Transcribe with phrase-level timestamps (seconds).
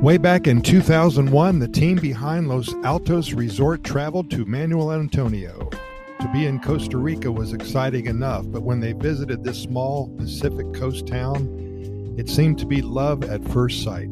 [0.00, 5.68] Way back in 2001, the team behind Los Altos Resort traveled to Manuel Antonio.
[6.20, 10.72] To be in Costa Rica was exciting enough, but when they visited this small Pacific
[10.72, 14.08] coast town, it seemed to be love at first sight.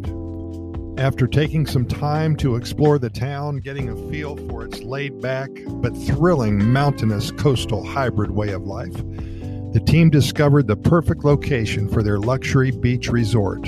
[0.98, 5.48] After taking some time to explore the town, getting a feel for its laid back
[5.66, 8.96] but thrilling mountainous coastal hybrid way of life,
[9.72, 13.66] the team discovered the perfect location for their luxury beach resort.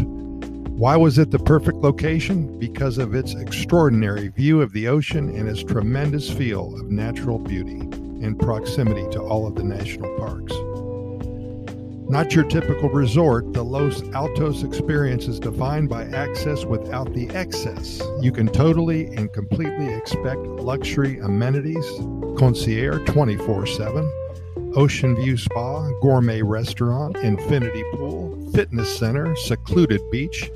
[0.81, 2.59] Why was it the perfect location?
[2.59, 7.81] Because of its extraordinary view of the ocean and its tremendous feel of natural beauty
[8.25, 10.55] and proximity to all of the national parks.
[12.11, 18.01] Not your typical resort, the Los Altos experience is defined by access without the excess.
[18.23, 21.85] You can totally and completely expect luxury amenities,
[22.39, 30.51] concierge 24 7, ocean view spa, gourmet restaurant, infinity pool, fitness center, secluded beach,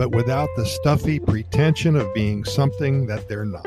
[0.00, 3.62] but without the stuffy pretension of being something that they're not.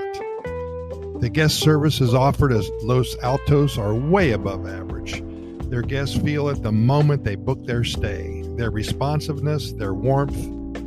[1.22, 5.24] The guest services offered at Los Altos are way above average.
[5.70, 8.42] Their guests feel it the moment they book their stay.
[8.58, 10.36] Their responsiveness, their warmth,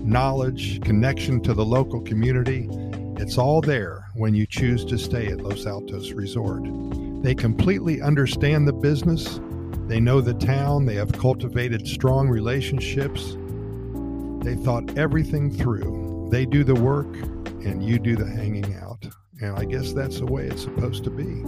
[0.02, 2.68] knowledge, connection to the local community,
[3.16, 6.64] it's all there when you choose to stay at Los Altos Resort.
[7.22, 9.38] They completely understand the business.
[9.86, 10.86] They know the town.
[10.86, 13.36] They have cultivated strong relationships.
[14.46, 16.28] They thought everything through.
[16.30, 17.12] They do the work
[17.64, 19.04] and you do the hanging out.
[19.40, 21.42] And I guess that's the way it's supposed to be.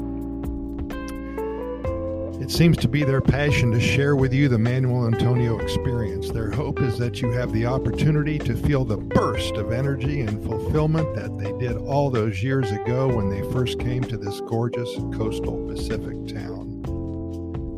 [2.43, 6.31] It seems to be their passion to share with you the Manuel Antonio experience.
[6.31, 10.43] Their hope is that you have the opportunity to feel the burst of energy and
[10.45, 14.93] fulfillment that they did all those years ago when they first came to this gorgeous
[15.17, 16.78] coastal Pacific town.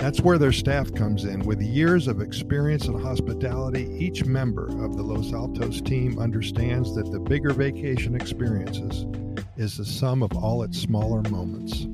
[0.00, 1.40] That's where their staff comes in.
[1.40, 7.12] With years of experience in hospitality, each member of the Los Altos team understands that
[7.12, 9.04] the bigger vacation experiences
[9.58, 11.86] is the sum of all its smaller moments.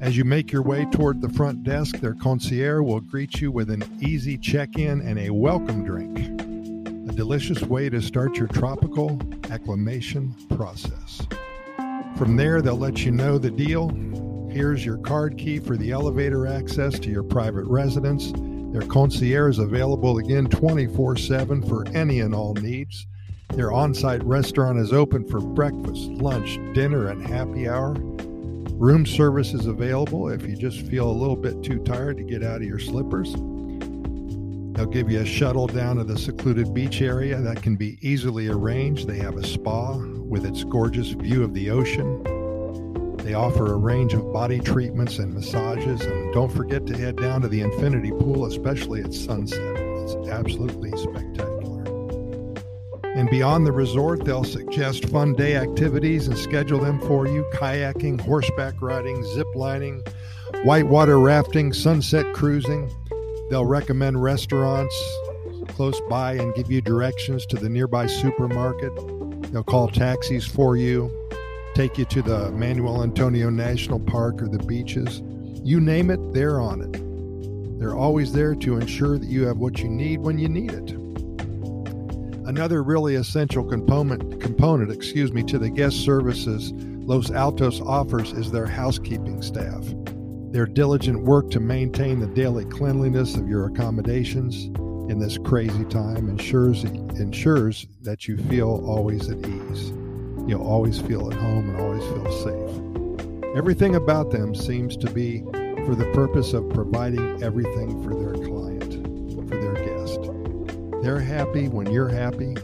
[0.00, 3.70] As you make your way toward the front desk, their concierge will greet you with
[3.70, 6.16] an easy check in and a welcome drink,
[7.10, 11.26] a delicious way to start your tropical acclimation process.
[12.16, 13.90] From there, they'll let you know the deal
[14.54, 18.32] Here's your card key for the elevator access to your private residence.
[18.72, 23.08] Their concierge is available again 24 7 for any and all needs.
[23.48, 27.94] Their on site restaurant is open for breakfast, lunch, dinner, and happy hour.
[27.94, 32.44] Room service is available if you just feel a little bit too tired to get
[32.44, 33.32] out of your slippers.
[33.32, 38.46] They'll give you a shuttle down to the secluded beach area that can be easily
[38.46, 39.08] arranged.
[39.08, 42.24] They have a spa with its gorgeous view of the ocean,
[43.24, 47.40] they offer a range of body treatments and massages, and don't forget to head down
[47.40, 49.58] to the infinity pool, especially at sunset.
[49.78, 51.84] It's absolutely spectacular.
[53.16, 58.20] And beyond the resort, they'll suggest fun day activities and schedule them for you kayaking,
[58.20, 60.02] horseback riding, zip lining,
[60.64, 62.92] whitewater rafting, sunset cruising.
[63.48, 64.94] They'll recommend restaurants
[65.68, 68.94] close by and give you directions to the nearby supermarket.
[69.50, 71.10] They'll call taxis for you
[71.74, 75.22] take you to the Manuel Antonio National Park or the beaches.
[75.64, 77.80] You name it, they're on it.
[77.80, 80.92] They're always there to ensure that you have what you need when you need it.
[82.46, 88.52] Another really essential component component, excuse me, to the guest services Los Altos offers is
[88.52, 89.84] their housekeeping staff.
[90.52, 94.66] Their diligent work to maintain the daily cleanliness of your accommodations
[95.10, 99.92] in this crazy time ensures ensures that you feel always at ease
[100.46, 103.56] you'll always feel at home and always feel safe.
[103.56, 105.40] Everything about them seems to be
[105.86, 108.94] for the purpose of providing everything for their client,
[109.48, 110.20] for their guest.
[111.02, 112.54] They're happy when you're happy.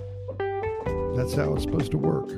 [1.16, 2.30] That's how it's supposed to work.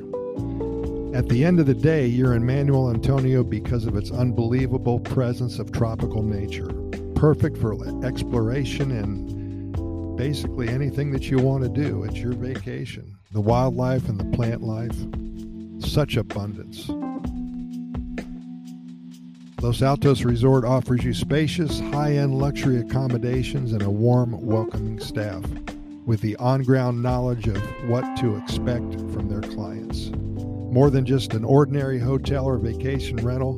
[1.15, 5.59] At the end of the day, you're in Manuel Antonio because of its unbelievable presence
[5.59, 6.69] of tropical nature,
[7.15, 7.73] perfect for
[8.03, 12.03] exploration and basically anything that you want to do.
[12.03, 13.15] It's your vacation.
[13.31, 14.95] The wildlife and the plant life,
[15.85, 16.89] such abundance.
[19.61, 25.43] Los Altos Resort offers you spacious, high end luxury accommodations and a warm, welcoming staff
[26.05, 30.11] with the on ground knowledge of what to expect from their clients.
[30.73, 33.57] More than just an ordinary hotel or vacation rental,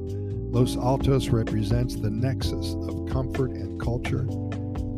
[0.51, 4.27] Los Altos represents the nexus of comfort and culture.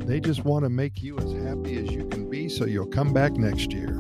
[0.05, 3.13] They just want to make you as happy as you can be so you'll come
[3.13, 3.97] back next year.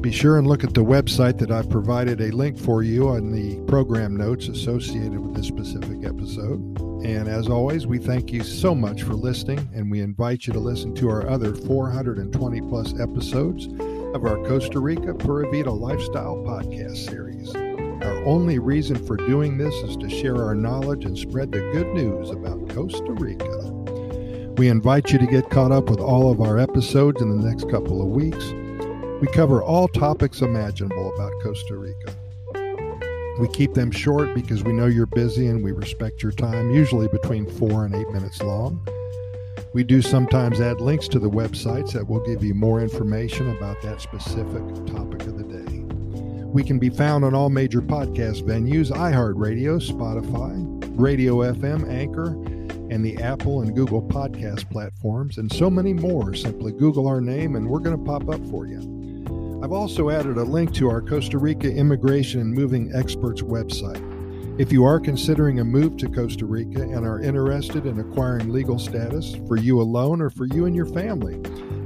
[0.00, 3.32] Be sure and look at the website that I've provided a link for you on
[3.32, 6.80] the program notes associated with this specific episode.
[7.04, 10.58] And as always, we thank you so much for listening, and we invite you to
[10.58, 13.66] listen to our other 420 plus episodes
[14.14, 17.54] of our Costa Rica Pura Vida Lifestyle podcast series.
[17.54, 21.88] Our only reason for doing this is to share our knowledge and spread the good
[21.92, 23.70] news about Costa Rica.
[24.56, 27.68] We invite you to get caught up with all of our episodes in the next
[27.68, 28.54] couple of weeks.
[29.20, 32.16] We cover all topics imaginable about Costa Rica.
[33.38, 37.06] We keep them short because we know you're busy and we respect your time, usually
[37.08, 38.80] between four and eight minutes long.
[39.74, 43.82] We do sometimes add links to the websites that will give you more information about
[43.82, 45.80] that specific topic of the day.
[46.46, 52.28] We can be found on all major podcast venues iHeartRadio, Spotify, Radio FM, Anchor,
[52.90, 56.32] and the Apple and Google podcast platforms, and so many more.
[56.32, 58.99] Simply Google our name and we're going to pop up for you.
[59.62, 64.00] I've also added a link to our Costa Rica Immigration and Moving Experts website.
[64.58, 68.78] If you are considering a move to Costa Rica and are interested in acquiring legal
[68.78, 71.36] status for you alone or for you and your family,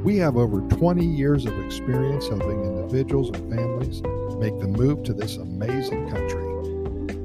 [0.04, 4.02] we have over 20 years of experience helping individuals and families
[4.38, 6.44] make the move to this amazing country.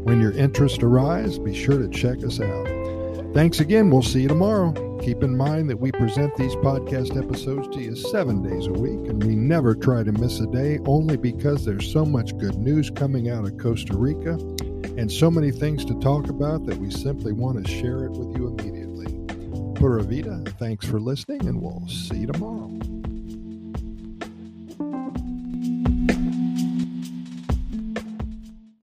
[0.03, 2.67] When your interests arise, be sure to check us out.
[3.35, 3.91] Thanks again.
[3.91, 4.88] We'll see you tomorrow.
[5.01, 9.09] Keep in mind that we present these podcast episodes to you seven days a week,
[9.09, 12.89] and we never try to miss a day only because there's so much good news
[12.89, 14.33] coming out of Costa Rica
[14.97, 18.37] and so many things to talk about that we simply want to share it with
[18.37, 19.07] you immediately.
[19.75, 22.98] Pura Vida, thanks for listening, and we'll see you tomorrow.